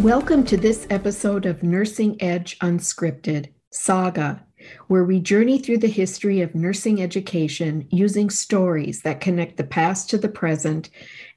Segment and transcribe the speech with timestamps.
[0.00, 4.42] Welcome to this episode of Nursing Edge Unscripted, Saga,
[4.88, 10.08] where we journey through the history of nursing education using stories that connect the past
[10.08, 10.88] to the present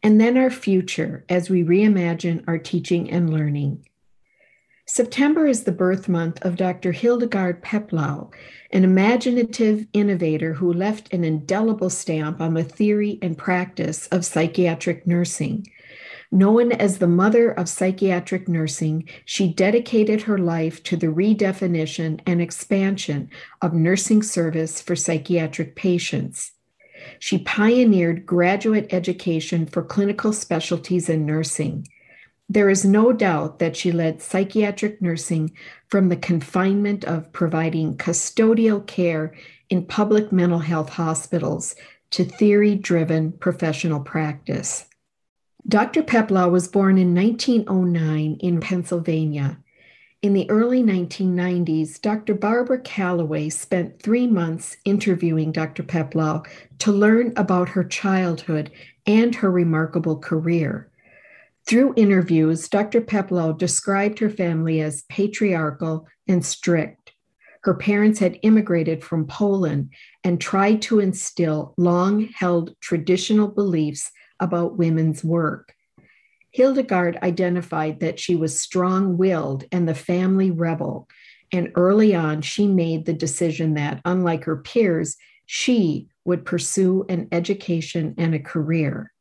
[0.01, 3.85] and then our future as we reimagine our teaching and learning.
[4.85, 6.93] September is the birth month of Dr.
[6.93, 8.33] Hildegard Peplau,
[8.71, 15.05] an imaginative innovator who left an indelible stamp on the theory and practice of psychiatric
[15.05, 15.67] nursing
[16.33, 22.41] Known as the mother of psychiatric nursing, she dedicated her life to the redefinition and
[22.41, 23.29] expansion
[23.61, 26.53] of nursing service for psychiatric patients.
[27.19, 31.87] She pioneered graduate education for clinical specialties in nursing.
[32.49, 35.51] There is no doubt that she led psychiatric nursing
[35.87, 39.35] from the confinement of providing custodial care
[39.69, 41.75] in public mental health hospitals
[42.09, 44.85] to theory driven professional practice.
[45.67, 46.03] Dr.
[46.03, 49.57] Peplau was born in 1909 in Pennsylvania.
[50.21, 52.33] In the early 1990s, Dr.
[52.33, 55.83] Barbara Callaway spent three months interviewing Dr.
[55.83, 56.45] Peplau
[56.79, 58.71] to learn about her childhood
[59.05, 60.89] and her remarkable career.
[61.65, 62.99] Through interviews, Dr.
[62.99, 67.13] Peplau described her family as patriarchal and strict.
[67.63, 69.91] Her parents had immigrated from Poland
[70.25, 74.11] and tried to instill long held traditional beliefs
[74.43, 75.73] about women's work.
[76.51, 81.07] Hildegard identified that she was strong willed and the family rebel.
[81.51, 87.27] And early on, she made the decision that, unlike her peers, she would pursue an
[87.31, 89.11] education and a career.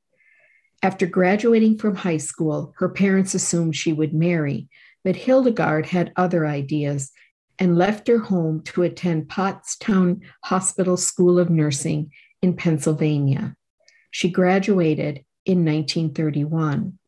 [0.83, 4.69] After graduating from high school, her parents assumed she would marry,
[5.05, 7.13] but Hildegard had other ideas
[7.59, 12.11] and left her home to attend Pottstown Hospital School of Nursing
[12.43, 13.57] in Pennsylvania.
[14.13, 16.99] She graduated in 1931.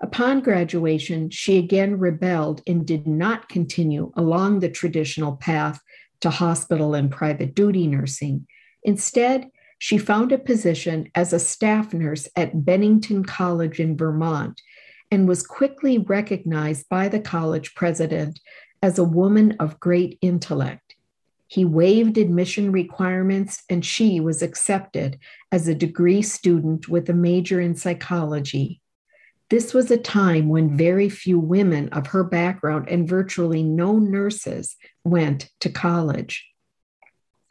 [0.00, 5.80] Upon graduation, she again rebelled and did not continue along the traditional path
[6.20, 8.46] to hospital and private duty nursing.
[8.84, 14.62] Instead, she found a position as a staff nurse at Bennington College in Vermont
[15.10, 18.38] and was quickly recognized by the college president
[18.82, 20.83] as a woman of great intellect.
[21.46, 25.18] He waived admission requirements, and she was accepted
[25.52, 28.80] as a degree student with a major in psychology.
[29.50, 34.76] This was a time when very few women of her background and virtually no nurses
[35.04, 36.48] went to college.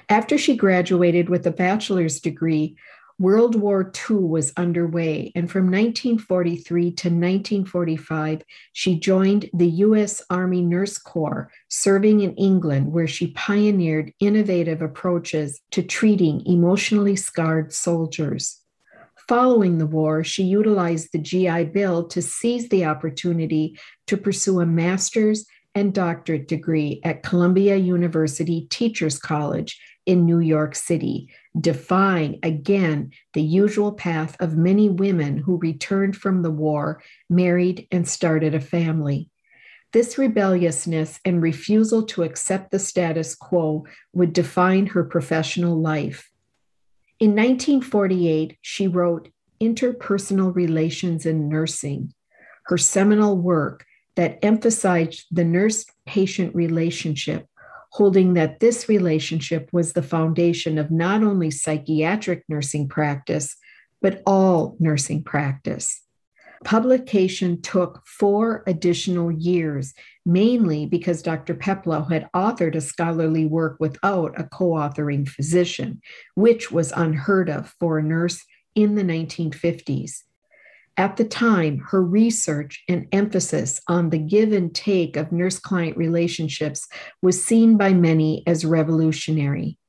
[0.09, 2.75] After she graduated with a bachelor's degree,
[3.19, 8.41] World War II was underway, and from 1943 to 1945,
[8.73, 10.21] she joined the U.S.
[10.29, 17.71] Army Nurse Corps, serving in England, where she pioneered innovative approaches to treating emotionally scarred
[17.71, 18.59] soldiers.
[19.27, 24.65] Following the war, she utilized the GI Bill to seize the opportunity to pursue a
[24.65, 33.11] master's and doctorate degree at Columbia University Teachers College in New York City, defying again
[33.33, 38.59] the usual path of many women who returned from the war, married, and started a
[38.59, 39.29] family.
[39.93, 46.31] This rebelliousness and refusal to accept the status quo would define her professional life.
[47.19, 49.29] In 1948, she wrote
[49.61, 52.13] Interpersonal Relations in Nursing,
[52.65, 53.85] her seminal work
[54.15, 57.47] that emphasized the nurse patient relationship
[57.93, 63.55] holding that this relationship was the foundation of not only psychiatric nursing practice,
[64.01, 66.01] but all nursing practice.
[66.63, 69.93] Publication took four additional years,
[70.25, 71.53] mainly because Dr.
[71.53, 76.01] Peplau had authored a scholarly work without a co authoring physician,
[76.35, 78.43] which was unheard of for a nurse
[78.75, 80.23] in the 1950s.
[80.95, 85.97] At the time, her research and emphasis on the give and take of nurse client
[85.97, 86.87] relationships
[87.21, 89.79] was seen by many as revolutionary.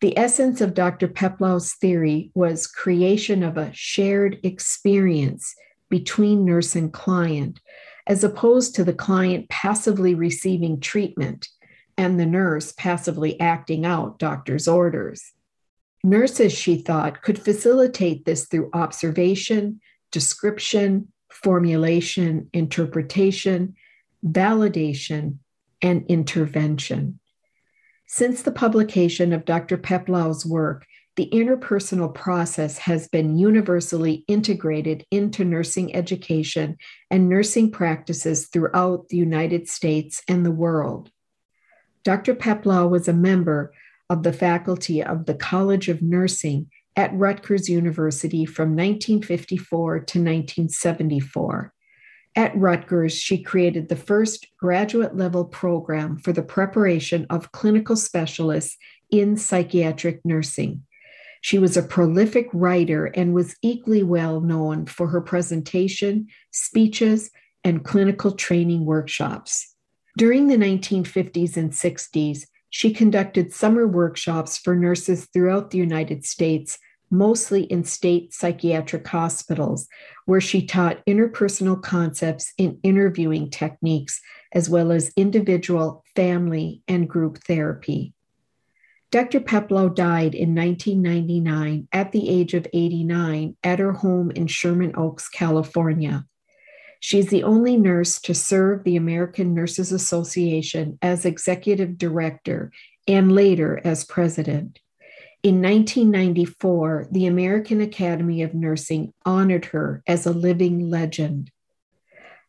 [0.00, 1.08] The essence of Dr.
[1.08, 5.56] Peplau's theory was creation of a shared experience
[5.90, 7.58] between nurse and client,
[8.06, 11.48] as opposed to the client passively receiving treatment
[11.96, 15.32] and the nurse passively acting out doctor's orders.
[16.04, 23.74] Nurses, she thought, could facilitate this through observation, description, formulation, interpretation,
[24.24, 25.38] validation,
[25.82, 27.20] and intervention.
[28.06, 29.76] Since the publication of Dr.
[29.76, 36.76] Peplau's work, the interpersonal process has been universally integrated into nursing education
[37.10, 41.10] and nursing practices throughout the United States and the world.
[42.04, 42.34] Dr.
[42.34, 43.72] Peplau was a member
[44.08, 51.72] of the faculty of the College of Nursing at Rutgers University from 1954 to 1974.
[52.34, 58.76] At Rutgers, she created the first graduate level program for the preparation of clinical specialists
[59.12, 60.82] in psychiatric nursing.
[61.40, 67.30] She was a prolific writer and was equally well known for her presentation, speeches,
[67.62, 69.72] and clinical training workshops.
[70.16, 76.76] During the 1950s and 60s, she conducted summer workshops for nurses throughout the United States,
[77.10, 79.88] mostly in state psychiatric hospitals,
[80.26, 84.20] where she taught interpersonal concepts in interviewing techniques,
[84.52, 88.12] as well as individual, family, and group therapy.
[89.10, 89.40] Dr.
[89.40, 95.30] Peplau died in 1999 at the age of 89 at her home in Sherman Oaks,
[95.30, 96.26] California.
[97.00, 102.70] She is the only nurse to serve the American Nurses Association as executive director
[103.06, 104.80] and later as president.
[105.42, 111.50] In 1994, the American Academy of Nursing honored her as a living legend.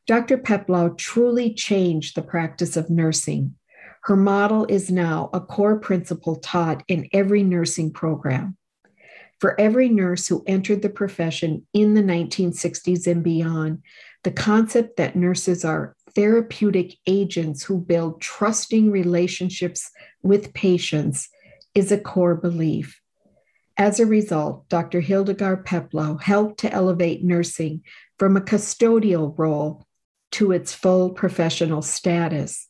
[0.07, 0.37] Dr.
[0.37, 3.55] Peplau truly changed the practice of nursing
[4.03, 8.57] her model is now a core principle taught in every nursing program.
[9.39, 13.83] For every nurse who entered the profession in the 1960s and beyond,
[14.23, 19.89] the concept that nurses are therapeutic agents who build trusting relationships
[20.23, 21.29] with patients
[21.75, 23.01] is a core belief.
[23.77, 24.99] As a result, Dr.
[24.99, 27.81] Hildegard Peplau helped to elevate nursing
[28.17, 29.85] from a custodial role
[30.31, 32.67] to its full professional status.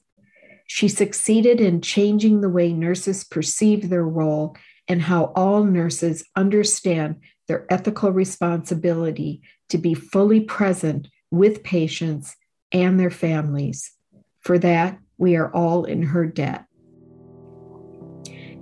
[0.68, 4.56] She succeeded in changing the way nurses perceive their role
[4.88, 7.16] and how all nurses understand
[7.48, 12.36] their ethical responsibility to be fully present with patients
[12.72, 13.92] and their families.
[14.40, 16.66] For that, we are all in her debt.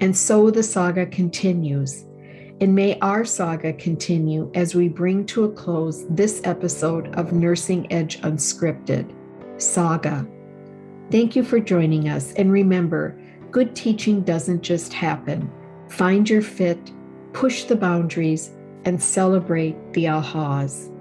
[0.02, 2.06] And so the saga continues.
[2.60, 7.92] And may our saga continue as we bring to a close this episode of Nursing
[7.92, 9.14] Edge Unscripted
[9.62, 10.28] Saga
[11.10, 12.34] Thank you for joining us.
[12.34, 13.18] And remember,
[13.50, 15.50] good teaching doesn't just happen.
[15.90, 16.92] Find your fit,
[17.32, 18.52] push the boundaries,
[18.84, 20.92] and celebrate the ahas.